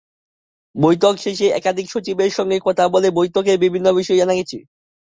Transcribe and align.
বৈঠক 0.75 1.13
শেষে 1.17 1.47
একাধিক 1.51 1.87
সচিবের 1.89 2.31
সঙ্গে 2.37 2.57
কথা 2.67 2.83
বলে 2.93 3.07
বৈঠকের 3.17 3.57
বিভিন্ন 3.63 3.87
বিষয়ে 3.97 4.21
জানা 4.21 4.35
গেছে। 4.39 4.57